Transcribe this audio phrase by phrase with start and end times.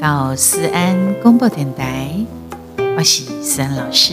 [0.00, 2.10] 到思安广播电台，
[2.98, 4.12] 我是思安老师。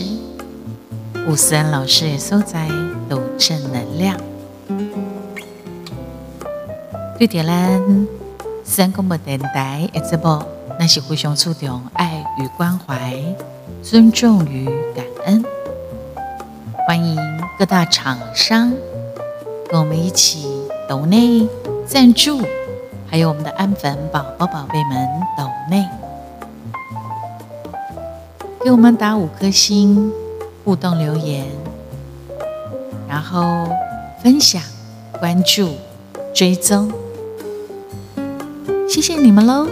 [1.26, 2.68] 有思安老师的所在
[3.08, 4.18] 都正能量。
[7.18, 8.06] 对点咱
[8.64, 10.46] 思安广播电台一直播，
[10.78, 13.22] 那是互相注重爱与关怀、
[13.82, 14.64] 尊重与
[14.94, 15.44] 感恩。
[16.86, 17.18] 欢迎
[17.58, 18.72] 各大厂商
[19.68, 20.48] 跟我们一起
[20.88, 21.46] 抖内
[21.86, 22.40] 赞助。
[23.14, 25.88] 还有我们的安粉宝宝宝贝们，抖内
[28.64, 30.12] 给我们打五颗星，
[30.64, 31.46] 互动留言，
[33.08, 33.68] 然后
[34.20, 34.60] 分享、
[35.20, 35.76] 关注、
[36.34, 36.92] 追踪，
[38.88, 39.68] 谢谢你们喽！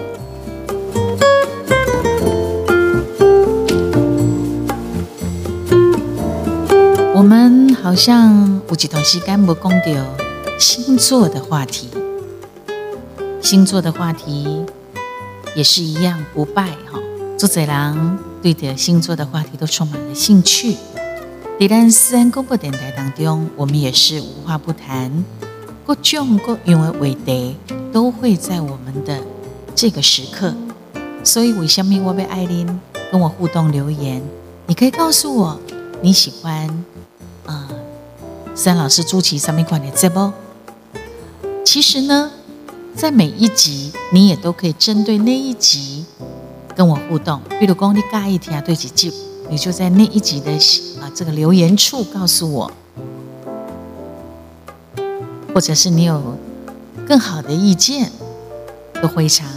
[7.12, 11.90] 我们好像有几段时间没讲到星座的话题。
[13.42, 14.64] 星座的话题
[15.56, 17.00] 也是一样不败哈，
[17.36, 20.76] 作者郎对的星座的话题都充满了兴趣。
[21.58, 25.24] 在咱私人广播电台当中，我们也是无话不谈，
[25.84, 27.56] 各种各样的话题
[27.92, 29.20] 都会在我们的
[29.74, 30.54] 这个时刻。
[31.24, 34.22] 所以，为什么我被艾琳跟我互动留言？
[34.66, 35.60] 你可以告诉我
[36.00, 36.84] 你喜欢
[37.44, 37.68] 啊，
[38.54, 40.32] 三老师朱奇上面款的这不？
[41.64, 42.30] 其实呢。
[42.94, 46.04] 在每一集，你也都可以针对那一集
[46.76, 47.40] 跟我互动。
[47.58, 49.12] 比如讲，你尬一天啊，对几集，
[49.50, 50.52] 你就在那一集的
[51.00, 52.70] 啊这个留言处告诉我，
[55.52, 56.38] 或者是你有
[57.08, 58.12] 更好的意见，
[59.00, 59.48] 都非常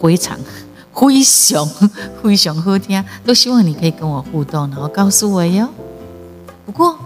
[0.00, 0.36] 非常
[0.92, 1.68] 非常
[2.22, 5.68] 非常好听，都希望你可以跟我互动，然后告诉我哟。
[6.66, 6.98] 不过，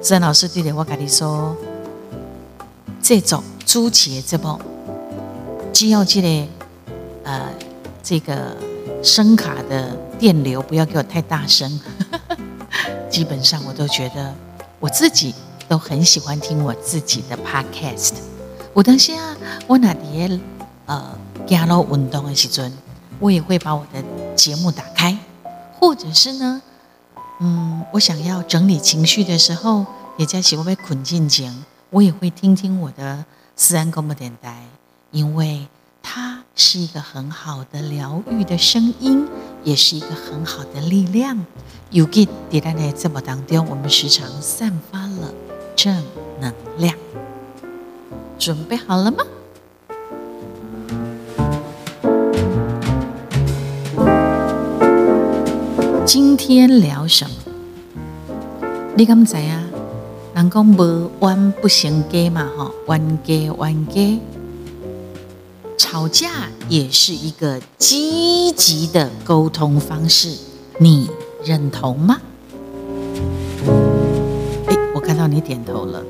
[0.00, 1.56] 曾老师对的，我跟你说，
[3.02, 4.60] 这种朱杰这部。
[5.74, 6.46] 只要这个
[7.24, 7.50] 呃，
[8.00, 8.56] 这个
[9.02, 9.90] 声卡的
[10.20, 11.80] 电流不要给我太大声，
[13.10, 14.32] 基本上我都觉得
[14.78, 15.34] 我自己
[15.68, 18.12] 都很喜欢听我自己的 podcast。
[18.72, 19.14] 我当下
[19.66, 20.40] 我那天
[20.86, 22.72] 呃加了运动的时阵，
[23.18, 24.00] 我也会把我的
[24.36, 25.18] 节目打开，
[25.80, 26.62] 或者是呢，
[27.40, 29.84] 嗯，我想要整理情绪的时候，
[30.18, 33.24] 也在喜欢被困进前，我也会听听我的
[33.56, 34.62] 私人广播电台。
[35.14, 35.68] 因为
[36.02, 39.24] 它是一个很好的疗愈的声音，
[39.62, 41.46] 也是一个很好的力量。
[41.90, 45.32] 有给迭代的这么当中，我们时常散发了
[45.76, 46.02] 正
[46.40, 46.96] 能量。
[48.40, 49.24] 准备好了吗？
[56.04, 57.36] 今天聊什么？
[58.96, 59.62] 你敢知啊？
[60.34, 64.20] 人讲无冤不成家嘛，吼，冤家冤家。
[65.94, 70.36] 吵架也是一个积极的沟通方式，
[70.80, 71.08] 你
[71.44, 72.20] 认同吗？
[74.66, 76.02] 哎，我看到你点头了，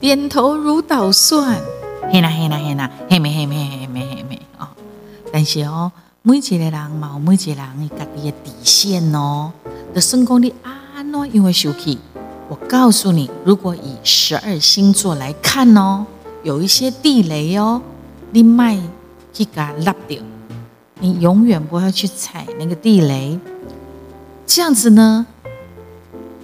[0.00, 1.60] 点头如捣蒜，
[2.12, 4.66] 嘿啦嘿啦嘿啦，嘿咩嘿咩嘿咩嘿咩哦。
[5.32, 5.92] 但是哦，
[6.22, 9.52] 每一个人嘛，每一个人家己的底线哦。
[9.94, 10.74] 的成功的啊
[11.04, 12.00] 喏，因为生气，
[12.48, 16.04] 我告诉你，如果以十二星座来看哦，
[16.42, 17.80] 有一些地雷哦。
[18.34, 18.76] 你迈
[19.32, 20.20] 去给它拉掉，
[20.98, 23.38] 你永远不要去踩那个地雷。
[24.44, 25.24] 这样子呢，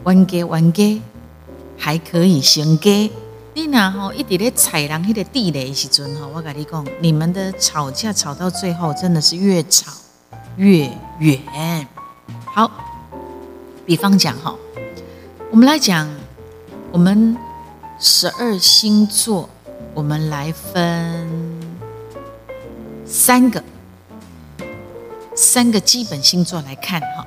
[0.05, 1.03] 弯给弯给
[1.77, 3.11] 还可以行给。
[3.55, 9.91] 你那吼一直咧踩人迄个地雷时阵吼，我跟你讲，你们的吵架吵到最后真的是越吵
[10.59, 11.41] 越远。
[12.45, 12.71] 好，
[13.85, 14.55] 比方讲哈，
[15.51, 16.09] 我们来讲
[16.93, 17.37] 我们
[17.99, 19.49] 十二星座，
[19.93, 21.29] 我们来分。
[23.13, 23.63] 三个，
[25.35, 27.27] 三个基本星座来看哈，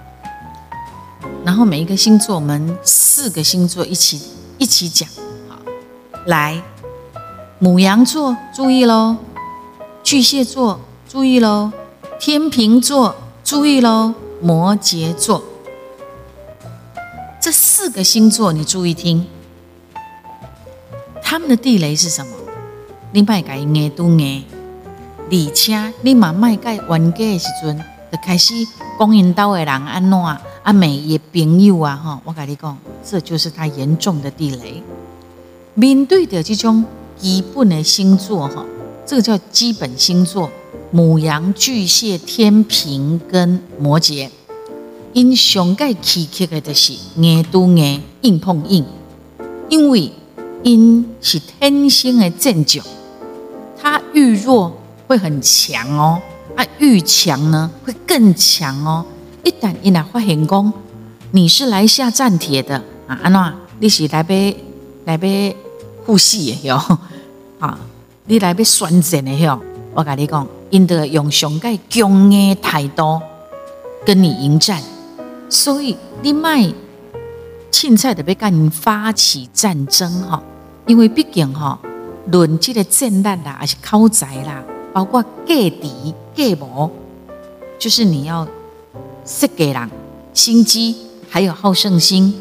[1.44, 4.22] 然后每一个星座，我们四个星座一起
[4.58, 5.08] 一起讲。
[5.50, 5.60] 哈，
[6.26, 6.64] 来，
[7.60, 9.18] 母羊座注意喽，
[10.02, 11.74] 巨蟹座注意喽，
[12.18, 13.14] 天平座
[13.44, 15.44] 注意喽，摩羯座，
[17.42, 19.28] 这四个星座你注意听，
[21.22, 22.32] 他们的地雷是什么？
[23.12, 24.46] 另外改硬都硬。
[25.32, 27.78] 而且你嘛卖介冤家的时阵，
[28.12, 28.54] 就开始
[29.00, 34.84] 讲因兜的人安怎啊，每一朋友啊，哈，我跟你讲，这就是他严重的地雷。
[35.74, 36.86] 面对的这种
[37.18, 38.64] 基本的星座，哈，
[39.06, 40.50] 这个叫基本星座：
[40.92, 44.30] 母羊、巨蟹、天平跟摩羯。
[45.14, 48.86] 因上盖起克的就是硬拄硬，硬碰硬，
[49.70, 50.12] 因为
[50.64, 52.84] 因是天生的正常，
[53.82, 54.72] 他遇弱。
[55.08, 56.22] 会很强哦，
[56.56, 59.06] 啊，愈强呢会更强哦。
[59.44, 60.74] 一旦伊若发现讲
[61.32, 63.54] 你是来下战帖的啊，安怎？
[63.80, 64.54] 你是来要
[65.06, 65.56] 来要
[66.06, 66.82] 护系的哟，
[67.60, 67.78] 啊，
[68.26, 69.60] 你来要宣战的哟。
[69.94, 73.22] 我跟你讲，因得用上盖强的态度
[74.06, 74.82] 跟你迎战，
[75.50, 76.74] 所以你卖
[77.72, 80.42] 凊彩的要跟你发起战争哈，
[80.88, 81.78] 因为毕竟哈，
[82.32, 86.90] 论这个战力啦，还是口才啦，包括隔敌隔膜，
[87.80, 88.48] 就是你要
[89.26, 89.90] 识给人
[90.34, 90.96] 心机，
[91.28, 92.34] 还有好胜心。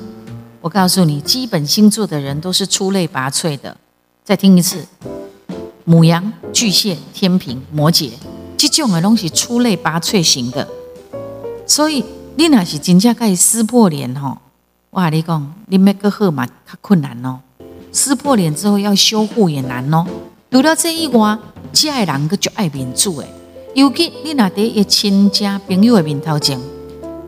[0.60, 3.76] 我告诉你，基本星座的人都是出类拔萃的。
[4.22, 4.86] 再听一次，
[5.84, 8.10] 母羊、巨蟹、天平、摩羯，
[8.56, 10.68] 这种的东西出类拔萃型的。
[11.66, 12.04] 所以
[12.36, 14.38] 你那是真正可以撕破脸吼，
[14.90, 17.40] 我跟你讲，你每个号码较困难哦。
[17.90, 20.06] 撕破脸之后要修复也难哦。
[20.50, 21.36] 除了这一外，
[21.72, 23.26] 这爱人个就爱面子诶。
[23.74, 26.58] 尤其你那在一亲戚朋友的面头前，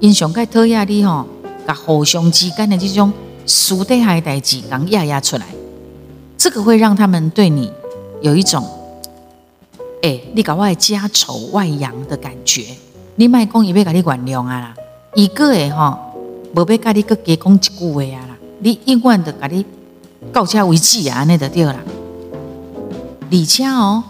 [0.01, 1.27] 因上该讨厌你吼，
[1.67, 3.13] 甲互相之间的这种。
[3.47, 5.45] 熟底下代志刚压压出来，
[6.39, 7.71] 这个会让他们对你
[8.23, 8.67] 有一种，
[10.01, 12.65] 哎，你搞外家丑外扬的感觉。
[13.17, 14.75] 你卖讲伊要甲你原谅啊啦，
[15.15, 15.95] 一个诶吼，
[16.55, 19.63] 无要甲你搁加讲一句话啊啦，你永远的甲你
[20.33, 21.77] 到此为止啊，那就对啦。
[23.31, 24.03] 而且哦，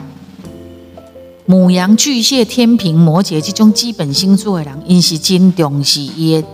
[1.47, 6.49] 母羊、巨蟹、天平、摩羯这种基本星座的人，因是真重视伊的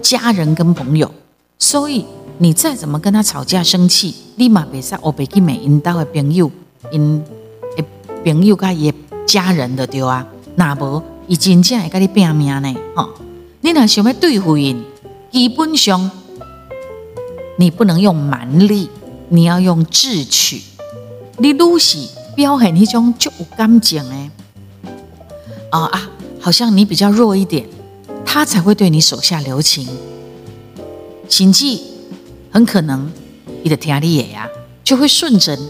[0.00, 1.10] 家人跟朋友，
[1.58, 2.04] 所以。
[2.38, 6.50] 你再怎么跟他吵架生气，立马别使我袂去美因到的朋友，
[6.90, 7.22] 因
[7.76, 7.84] 的
[8.24, 8.92] 朋友甲伊
[9.24, 13.10] 家人的对啊，那无伊真正会甲你拼命呢，吼！
[13.60, 14.82] 你若想要对付因，
[15.30, 16.10] 基本上
[17.58, 18.88] 你不能用蛮力，
[19.28, 20.62] 你要用智取。
[21.38, 21.98] 你愈是
[22.34, 24.30] 表现迄种就有感情诶，
[25.70, 27.66] 啊啊，好像你比较弱一点，
[28.24, 29.88] 他才会对你手下留情。
[31.28, 31.82] 请记。
[32.54, 33.10] 很可能
[33.62, 34.46] 你的天力也呀
[34.84, 35.66] 就会顺着你，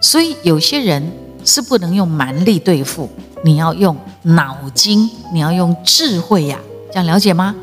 [0.00, 1.12] 所以有些人
[1.44, 3.10] 是不能用蛮力对付，
[3.44, 6.58] 你要用脑筋，你要用智慧呀，
[6.90, 7.54] 这样了解吗？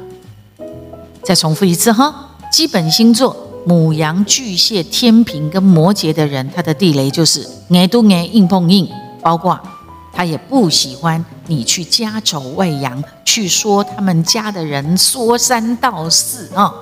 [1.23, 8.87] 再重复一次哈，基本星座母羊、巨蟹、天平跟摩羯的人，他的地雷就是挨都挨硬碰硬，
[9.21, 9.59] 包括
[10.11, 16.73] 他也不喜欢你去家丑外扬，去说他们家的人说三道四啊。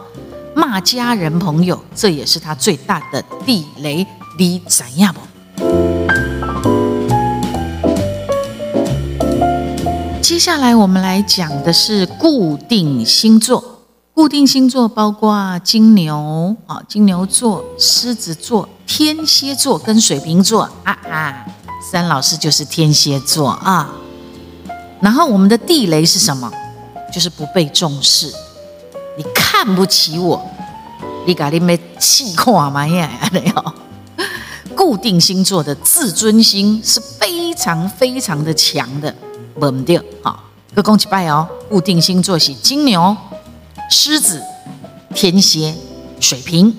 [0.56, 4.06] 骂家人朋友，这也是他最大的地雷。
[4.40, 5.22] 你怎样不？
[10.22, 13.77] 接下来我们来讲的是固定星座。
[14.18, 21.46] 固定星座包括金牛啊、金牛座、狮子座、天蝎座跟水瓶座啊啊。
[21.92, 23.92] 三老师就是天蝎座啊。
[25.00, 26.52] 然后我们的地雷是什么？
[27.14, 28.34] 就是不被重视。
[29.18, 30.44] 你看不起我，
[31.28, 32.88] 你搞你没气垮吗？
[32.88, 33.74] 呀，没有。
[34.76, 39.14] 固定星座的自尊心是非常非常的强的，
[39.58, 40.04] 稳定。
[40.24, 40.44] 好，
[40.74, 41.48] 各恭喜拜哦。
[41.70, 43.16] 固定星座是金牛、
[43.90, 44.42] 狮子、
[45.14, 45.74] 天蝎、
[46.20, 46.76] 水瓶。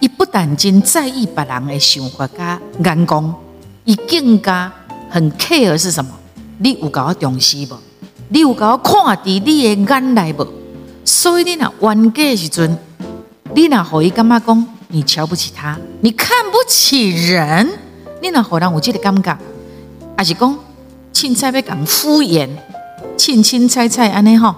[0.00, 3.34] 伊不但真在意别人的想法加眼光，
[3.84, 4.72] 伊更加
[5.10, 6.10] 很 care 是什么？
[6.58, 7.76] 你有搞重视不？
[8.28, 10.46] 你有搞看伫你的眼内不？
[11.04, 12.78] 所以你若冤家时阵，
[13.54, 17.68] 你若互伊感觉讲你瞧不起他，你看不起人，
[18.22, 19.36] 你若互人有这个感觉，
[20.16, 20.56] 还是讲
[21.12, 22.48] 凊彩要讲敷衍，
[23.16, 24.54] 凊凊彩彩安尼吼，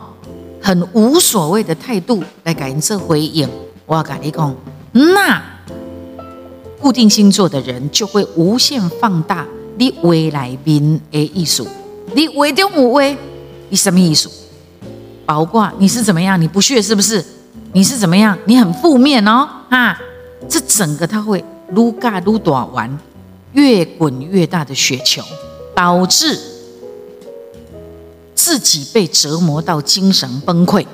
[0.62, 3.48] 很无所谓的态度来给人做回应，
[3.86, 4.54] 我要跟你讲，
[4.92, 5.42] 那
[6.80, 11.66] 固定星座的人就会无限放大你未来面的艺术，
[12.14, 13.02] 你话中有话，
[13.68, 14.30] 你什么艺术？
[15.24, 16.40] 包括你是怎么样？
[16.40, 17.24] 你不屑是不是？
[17.72, 18.36] 你是怎么样？
[18.46, 19.96] 你很负面哦，啊！
[20.48, 22.98] 这整个他会撸嘎撸短玩，
[23.52, 25.22] 越滚越大的雪球，
[25.74, 26.36] 导致
[28.42, 30.86] 自己被折磨到精神崩溃。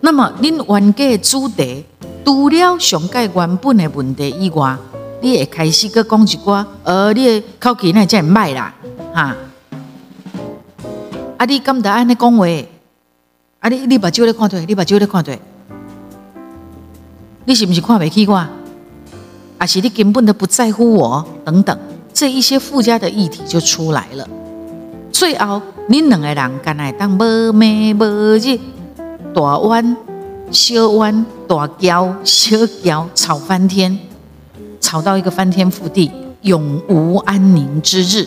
[0.00, 1.84] 那么，恁冤家主题
[2.24, 4.76] 除了上盖原本的问题以外，
[5.20, 8.74] 你会开始搁讲一寡，呃，你的口气那真歹啦，
[9.14, 9.36] 哈！
[11.38, 11.44] 啊！
[11.44, 12.44] 你敢得安尼讲话？
[13.60, 13.68] 啊！
[13.68, 15.40] 你你把酒咧看对，你把酒咧看对，
[17.44, 18.34] 你是不是看不起我？
[19.58, 21.24] 啊是你根本都不在乎我？
[21.44, 21.78] 等等，
[22.12, 24.28] 这一些附加的议题就出来了。
[25.22, 28.58] 最后，你两个人干来当无暝无日，
[29.32, 29.96] 大弯
[30.50, 33.96] 小弯，大交小交，吵翻天，
[34.80, 36.10] 吵到一个翻天覆地，
[36.40, 38.26] 永无安宁之日。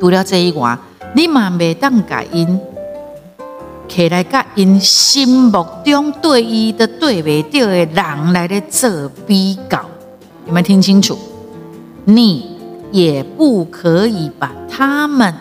[0.00, 0.76] 除了这一外，
[1.14, 2.58] 你嘛未当甲因
[3.86, 9.84] 起来甲因心目中对伊的对袂着的人来咧做比较，
[10.48, 11.16] 有没有听清楚？
[12.06, 12.56] 你
[12.90, 15.32] 也不可以把他们，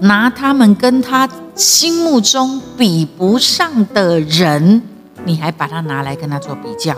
[0.00, 4.82] 拿他们跟他心目中比不上的人，
[5.24, 6.94] 你还把他拿来跟他做比较。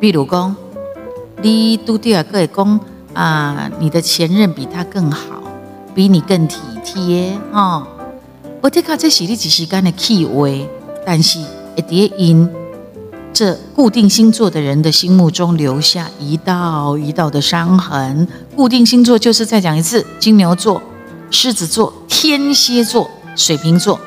[0.00, 0.54] 比如讲，
[1.42, 2.80] 你拄着个会讲
[3.12, 5.42] 啊，你的前任比他更好，
[5.94, 7.86] 比你更体贴，哈。
[8.60, 10.68] 我睇下这是你一时间的气味，
[11.04, 11.38] 但是
[11.76, 12.48] 一叠因
[13.32, 18.26] 这固定星座的人的心目中留下一道一道的伤痕。
[18.56, 20.82] 固定星座就是再讲一次：金牛座、
[21.30, 24.00] 狮子座、天蝎座、水瓶座。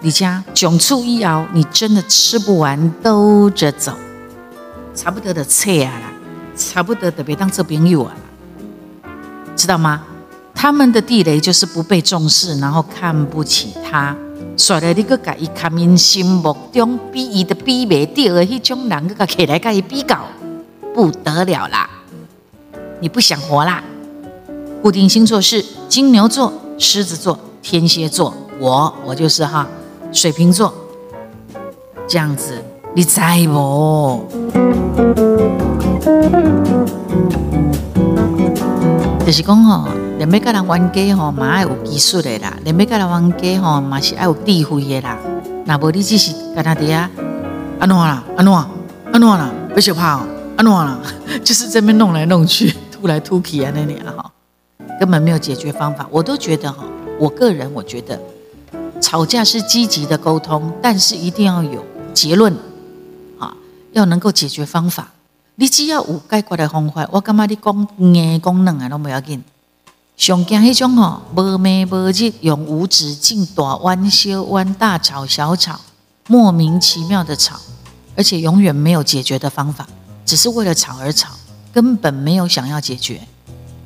[0.00, 3.92] 你家囧出一熬，你真的吃不完兜着走，
[4.94, 6.12] 差不多的菜啊啦，
[6.56, 8.14] 差不多的别当做朋友啊，
[9.56, 10.04] 知道吗？
[10.54, 14.16] 他们的地雷就是不被重视，然后看不起他，
[14.56, 20.24] 所以你个甲伊看明心目中比伊的比袂掉的迄种人，个起来甲伊比较，
[20.94, 21.90] 不得了啦！
[23.00, 23.82] 你不想活啦？
[24.86, 29.66] 固定星座是金牛座、狮子座、天蝎座，我我就是哈
[30.12, 30.72] 水瓶座，
[32.06, 32.62] 这样子
[32.94, 34.28] 你在不？
[39.26, 39.88] 就是讲吼，
[40.18, 45.18] 连要甲人冤家吼，嘛爱有技术的啦；连要甲人冤家吼，嘛是爱有智慧的啦。
[45.64, 47.10] 那无你只是跟他底下
[47.80, 48.22] 安怎啦？
[48.36, 48.54] 安怎？
[48.54, 49.50] 安怎啦？
[49.74, 50.20] 不要怕哦，
[50.56, 51.00] 安怎啦？
[51.42, 54.25] 就是这边弄来弄去，突来突去啊那里啊哈，
[54.98, 56.06] 根本没有解决方法。
[56.10, 56.84] 我都觉得哈，
[57.18, 58.20] 我个人我觉得，
[59.00, 61.84] 吵架是积极的沟通，但是一定要有
[62.14, 62.52] 结论
[63.38, 63.54] 啊，
[63.92, 65.12] 要能够解决方法。
[65.56, 69.42] 你只要有解决的方法，我感觉你讲硬讲软啊，拢不要紧。
[70.16, 75.78] 上惊迄种吼，无眠无日，永无止境，大弯小弯，大吵小吵，
[76.26, 77.60] 莫名其妙的吵，
[78.16, 79.86] 而且永远没有解决的方法，
[80.24, 81.32] 只是为了吵而吵，
[81.70, 83.20] 根本没有想要解决。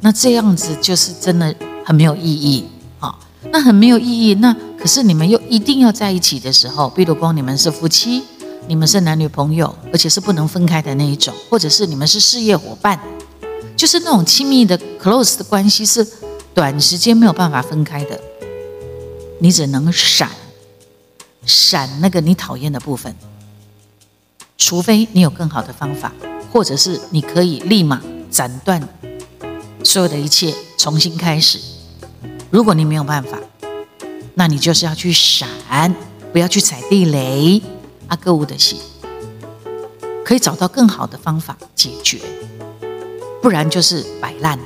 [0.00, 1.54] 那这样子就是真的
[1.84, 2.64] 很没有意义
[2.98, 3.18] 啊！
[3.52, 4.34] 那很没有意义。
[4.34, 8.22] 那可是你们又一定要在一起的时候，比如说你们是夫妻。
[8.68, 13.00] 你们是男女朋友，而且是不能分开的那一种，或者是你们是事业伙伴，
[13.74, 16.06] 就是那种亲密的 close 的关系，是
[16.54, 18.20] 短时间没有办法分开的。
[19.40, 20.30] 你只能闪，
[21.44, 23.16] 闪那个你讨厌的部分，
[24.56, 26.12] 除非你有更好的方法，
[26.52, 28.80] 或者是你可以立马斩断
[29.84, 31.58] 所有的一切，重新开始。
[32.50, 33.38] 如果你没有办法，
[34.34, 35.94] 那你就是要去闪，
[36.32, 37.60] 不要去踩地雷。
[38.08, 38.80] 阿哥乌的戏，
[40.24, 42.18] 可以找到更好的方法解决，
[43.40, 44.58] 不然就是摆烂。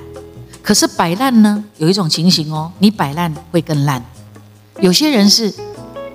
[0.62, 4.02] 可是摆烂呢，有一种情形哦，你摆烂会更烂。
[4.80, 5.52] 有些人是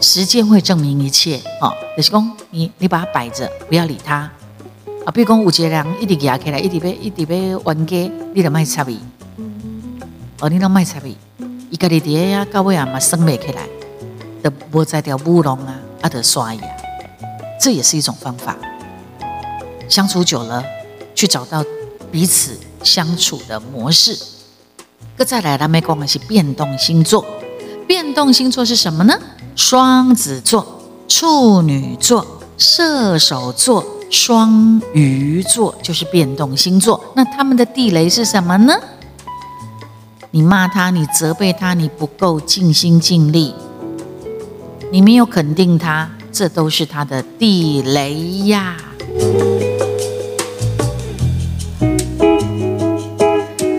[0.02, 1.72] 时间会证明一切哦。
[1.96, 4.32] 就是讲，你你把它摆着，不要理他
[5.10, 5.12] 啊。
[5.12, 9.00] 比如讲，有些人一直压起来，一直要一直要冤家，你就卖插伊。
[10.40, 11.18] 哦，你都卖插伊，
[11.72, 13.68] 伊家己爹呀，到尾啊嘛生袂起来，
[14.44, 16.62] 都无在条乌龙啊，啊得刷牙。
[17.60, 18.56] 这也是一种方法，
[19.90, 20.64] 相处久了，
[21.16, 21.66] 去找到
[22.12, 24.18] 彼此相处的模式。
[25.18, 27.26] 个再来，他们讲的是变动星座。
[27.86, 29.20] 变动星座是什么呢？
[29.56, 32.26] 双子座、处女座、
[32.58, 37.04] 射手座、双鱼座，就是变动星座。
[37.16, 38.74] 那他们的地雷是什么呢？
[40.32, 43.54] 你骂他，你责备他，你不够尽心尽力，
[44.92, 46.10] 你没有肯定他。
[46.32, 48.78] 这都是他的地雷呀。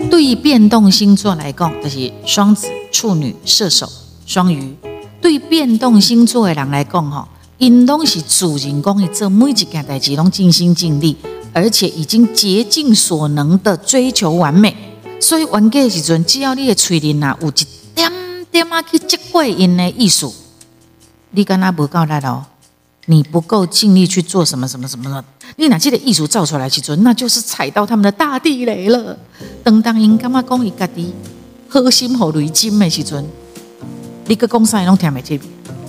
[0.09, 3.89] 对于变动星座来讲，就是双子、处女、射手、
[4.25, 4.75] 双鱼。
[5.21, 7.27] 对变动星座的人来讲，哈，
[7.61, 11.15] 因拢是主人公，做每一件代志拢尽心尽力，
[11.53, 14.75] 而且已经竭尽所能的追求完美。
[15.19, 18.11] 所以完结的时阵，只要你的嘴里呐有一点
[18.49, 20.27] 点啊去接过因的意思。
[21.29, 22.43] 你跟他不够力哦，
[23.05, 25.23] 你不够尽力去做什么什么什么了。
[25.57, 29.15] 你哪记得艺术造出来去做，那就是踩到他们的大地雷了。
[29.63, 31.13] 等当因干嘛讲伊家己
[31.69, 33.23] 核心和雷金的时阵，
[34.25, 35.39] 你个讲啥伊拢听袂进，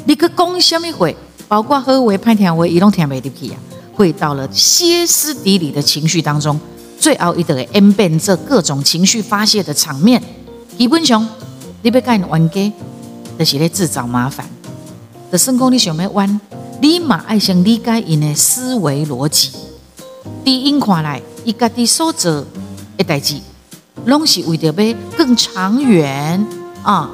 [0.04, 1.08] 你个讲什么话，
[1.48, 3.58] 包括好话歹听话，伊拢听袂入去啊。
[3.94, 6.58] 会到了歇斯底里的情绪当中，
[6.98, 10.20] 最后一得 M 变这各种情绪发泄的场面，
[10.78, 11.28] 基本上
[11.82, 12.72] 你要干冤家，
[13.38, 14.46] 就是咧自找麻烦。
[15.30, 16.40] 的成功你想要弯，
[16.80, 19.50] 立马爱先理解因的思维逻辑。
[20.42, 22.44] 第一看来，伊家己所做
[22.96, 23.36] 的代志，
[24.06, 26.44] 拢是为着要更长远
[26.82, 27.10] 啊、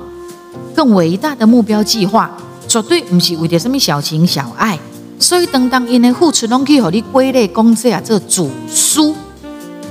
[0.74, 2.30] 更伟大的目标计划，
[2.68, 4.78] 绝对不是为着什么小情小爱。
[5.18, 9.16] 所以，当当因的付出拢去和你归类公司啊，这个主书，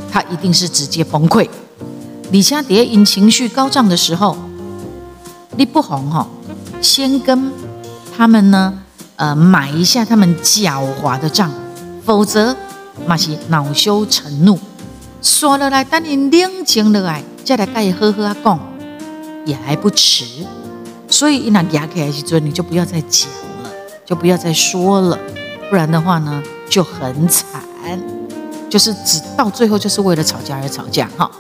[0.10, 1.50] 他一定是直接崩溃。
[2.32, 4.38] 李佳蝶因情绪高涨的时候，
[5.58, 6.26] 你不红哈，
[6.82, 7.52] 先跟
[8.16, 8.80] 他们呢，
[9.18, 11.52] 呃，买一下他们狡猾的账，
[12.06, 12.56] 否则
[13.06, 14.58] 嘛是恼羞成怒。
[15.22, 18.60] 刷了来，等你冷静了来，再来跟伊好好啊讲，
[19.46, 20.24] 也还不迟。
[21.10, 23.30] 所以，一拿牙起来时阵，你就不要再讲
[23.64, 23.70] 了，
[24.06, 25.18] 就不要再说了，
[25.70, 27.46] 不然的话呢，就很惨。
[28.70, 31.32] 就是只到最后，就是为了吵架而吵架哈。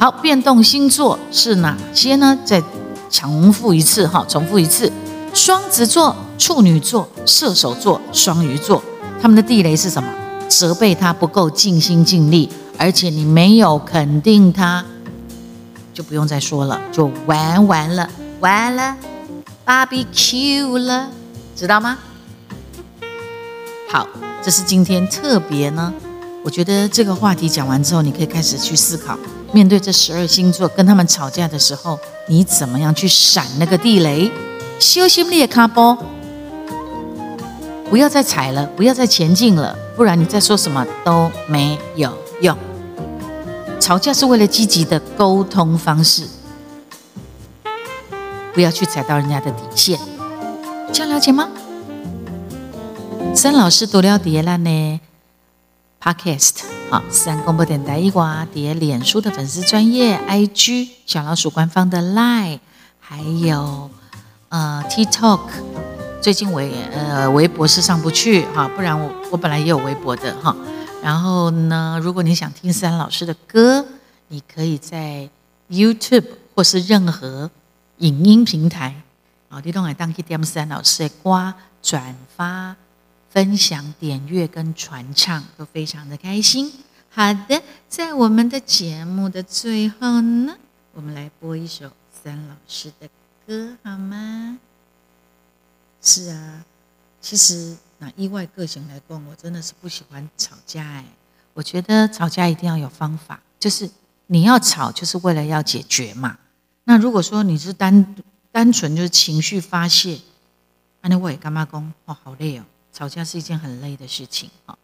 [0.00, 2.36] 好，变动星座是哪些呢？
[2.44, 2.60] 再
[3.08, 4.90] 重复一次哈，重复一次：
[5.32, 8.82] 双子座、处女座、射手座、双鱼座。
[9.20, 10.08] 他们的地雷是什么？
[10.48, 12.50] 责备他不够尽心尽力。
[12.78, 14.84] 而且你没有肯定他，
[15.94, 18.10] 就不用再说了，就玩完了，
[18.40, 18.96] 完了
[19.66, 21.10] ，barbecue 了，
[21.56, 21.98] 知道吗？
[23.90, 24.08] 好，
[24.42, 25.92] 这是今天特别呢。
[26.44, 29.16] 我觉得这个话题讲完之后，你可以开始去思考，
[29.52, 34.30] 面对这十二星座跟他们吵架的时候，你怎么样去闪那个地雷？
[34.80, 35.96] 修心列卡波，
[37.88, 42.56] 不要再踩了，不要再前进了，不然你再说什么都没有用。
[43.78, 46.26] 吵架是为了积极的沟通方式，
[48.54, 49.98] 不要去踩到人家的底线，
[50.92, 51.48] 这样了解吗？
[53.34, 55.00] 三老师读了碟了呢
[56.02, 62.60] ，Podcast 好，三公播电台一瓜碟，脸书的粉丝专业，IG 小老鼠官方的 Line，
[63.00, 63.88] 还有
[64.50, 65.40] 呃 TikTok，
[66.20, 70.54] 最近微呃微博是上不去哈，不然我我本来也有微博的哈。
[71.02, 73.86] 然后呢，如果你想听三老师的歌，
[74.28, 75.30] 你可以在
[75.70, 77.50] YouTube 或是任何
[78.02, 79.02] 影音平台，
[79.48, 82.74] 啊，你都来当去点思安老师的歌，转发、
[83.30, 86.72] 分享、点阅跟传唱，都非常的开心。
[87.10, 90.56] 好的，在我们的节目的最后呢，
[90.92, 93.08] 我们来播一首三老师的
[93.46, 94.58] 歌，好吗？
[96.02, 96.64] 是啊，
[97.20, 97.76] 其实。
[97.98, 101.04] 那意外个性来讲，我真的是不喜欢吵架哎。
[101.54, 103.88] 我觉得吵架一定要有方法，就是
[104.26, 106.36] 你要吵，就是为了要解决嘛。
[106.84, 108.14] 那如果说你是单
[108.50, 110.18] 单纯就是情绪发泄，
[111.02, 112.64] 那我也干嘛讲哦，好累哦。
[112.92, 114.76] 吵架是一件很累的事情啊。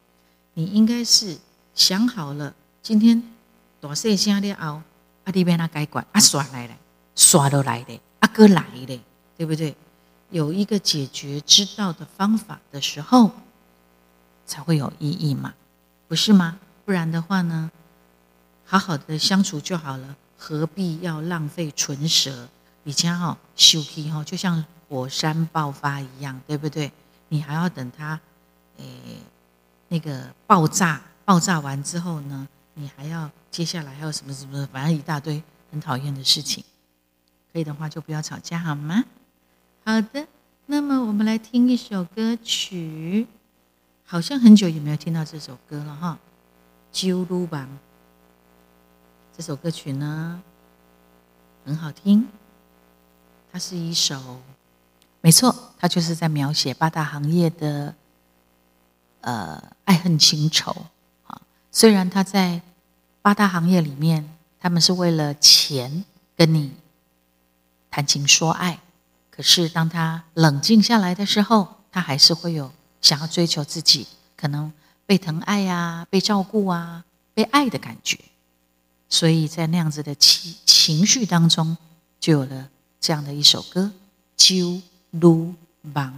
[0.55, 1.37] 你应该是
[1.75, 3.23] 想好了，今天
[3.81, 4.83] 大细声的熬，
[5.25, 6.75] 阿弟边那该管，阿耍来了，
[7.15, 9.01] 耍都来的，阿哥来的，
[9.37, 9.77] 对不对？
[10.31, 13.31] 有一个解决之道的方法的时候，
[14.47, 15.55] 才会有意义嘛，
[16.07, 16.59] 不是吗？
[16.85, 17.71] 不然的话呢，
[18.65, 22.49] 好好的相处就好了，何必要浪费唇舌？
[22.85, 26.91] 以前哈休息哈，就像火山爆发一样，对不对？
[27.29, 28.19] 你还要等它，
[28.79, 28.85] 诶，
[29.89, 36.65] 那个爆炸，爆炸完之后呢，你还要接下来还有什么什么，反正一大堆很讨厌的事情。
[37.53, 39.05] 可以的话，就不要吵架好吗？
[39.85, 40.27] 好的，
[40.67, 43.27] 那么我们来听一首歌曲，
[44.07, 46.19] 好像很久也没有听到这首歌了哈，
[46.99, 47.65] 《揪撸棒》
[49.39, 50.43] 这首歌曲呢
[51.65, 52.27] 很好听，
[53.53, 54.41] 它是一首，
[55.21, 57.95] 没错，它就是在描写八大行业的
[59.21, 60.75] 呃爱恨情仇
[61.29, 61.41] 啊。
[61.71, 62.61] 虽然他在
[63.23, 66.05] 八大行业里面，他们是为了钱
[66.37, 66.73] 跟你
[67.93, 68.81] 谈情说爱。
[69.31, 74.73] 可是，当他冷静下来的时候，他还是会有想要追求自己可能
[75.07, 78.19] 被疼爱呀、被照顾啊、被爱的感觉。
[79.09, 81.77] 所以在那样子的情情绪当中，
[82.21, 82.69] 就有了
[83.01, 83.83] 这样的一首歌
[84.37, 85.55] 《揪撸
[85.93, 86.13] 棒》。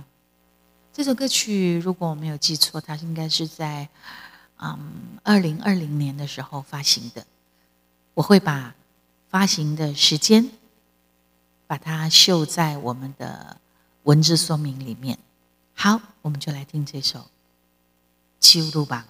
[0.92, 3.88] 这首歌曲，如果我没有记错，它应该是在
[4.56, 7.26] 嗯二零二零年的时候发行的。
[8.14, 8.74] 我会把
[9.28, 10.50] 发行的时间。
[11.70, 13.56] 把它绣在我们的
[14.02, 15.16] 文字说明里面。
[15.72, 17.20] 好，我们就来听这首
[18.40, 19.06] 《秋露》吧。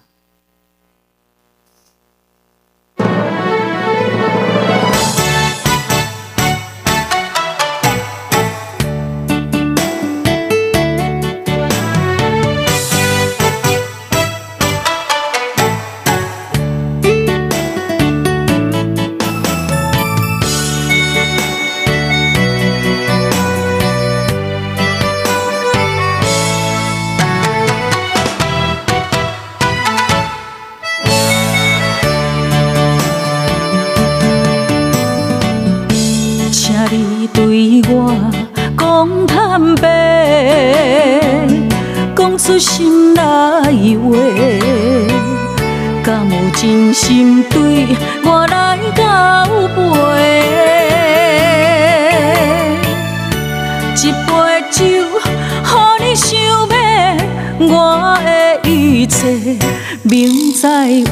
[59.29, 59.65] 一切。
[60.03, 61.05] 明知有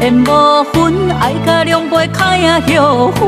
[0.00, 3.24] 缘无分，爱甲两杯开啊后悔。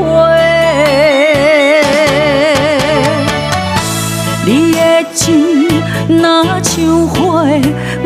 [4.45, 4.79] 你的
[5.13, 5.67] 情
[6.07, 7.43] 若像花，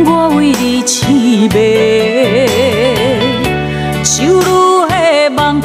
[0.06, 1.50] 我为你痴迷，
[4.04, 4.42] 手女
[4.90, 5.62] 的梦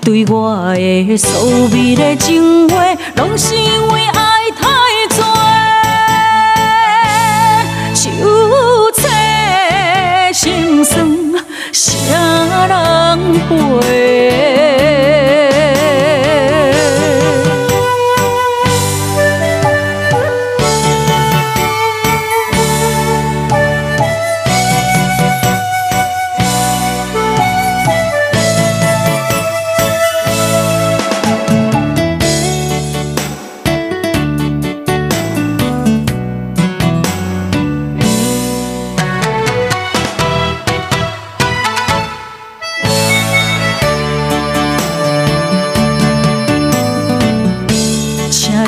[0.00, 2.82] 对我的所美的情话，
[3.16, 3.51] 拢是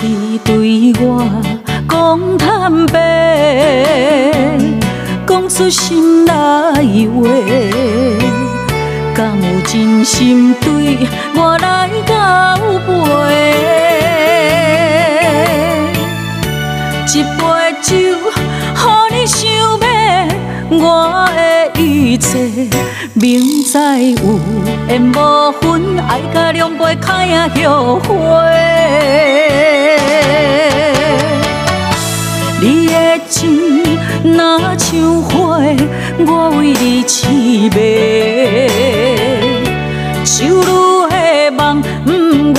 [0.03, 1.25] 你对我
[1.89, 4.33] 讲坦白，
[5.27, 6.33] 讲出心内
[7.09, 7.29] 话，
[9.15, 10.99] 敢有真心对
[11.35, 12.13] 我来交
[12.87, 12.91] 陪？
[17.15, 17.39] 一杯
[17.81, 18.83] 酒，予
[19.15, 19.79] 你想要
[20.71, 21.39] 我的
[21.81, 21.85] 一
[22.19, 22.69] 切。
[23.17, 24.41] 明知有
[24.89, 28.15] 缘无分，爱甲两杯开啊后悔。
[32.61, 33.85] 你的情。
[34.25, 35.61] 若像花，
[36.27, 37.77] 我为你痴迷，
[40.25, 40.55] 想你
[41.11, 42.55] 的梦不愿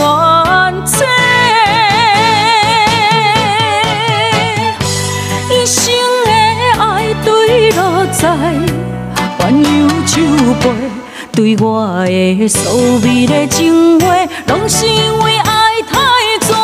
[10.61, 10.69] 酒杯，
[11.31, 14.05] 对我的所美的情话，
[14.47, 15.99] 拢是因为爱太
[16.47, 16.55] 多，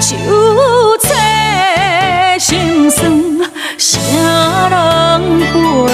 [0.00, 0.16] 酒
[0.98, 1.10] 醉。
[2.38, 3.12] 心酸，
[3.76, 4.00] 谁
[4.70, 5.92] 人陪？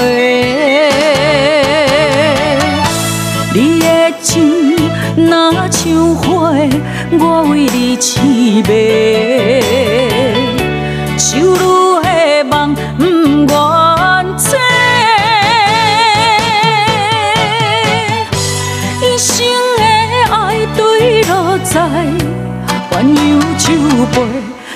[3.53, 3.87] 你的
[4.22, 4.77] 情
[5.16, 5.31] 若
[5.70, 6.25] 像花，
[7.18, 8.62] 我为你痴迷，
[22.96, 23.66] 鸳鸯酒
[24.06, 24.16] 杯。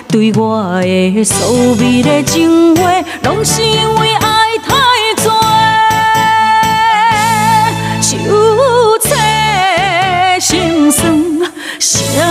[0.09, 2.83] 对我的所美的情话，
[3.23, 4.75] 拢是因为爱太
[5.23, 5.33] 多，
[8.03, 8.09] 酒
[8.99, 9.11] 醉
[10.39, 11.01] 心酸，
[11.79, 12.27] 谁人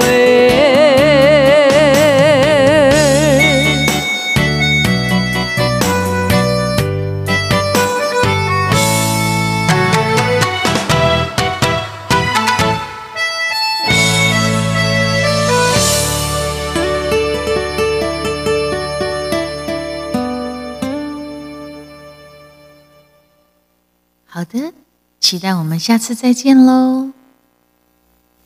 [0.00, 0.51] 陪？
[25.32, 27.21] 期待我们下次再见喽。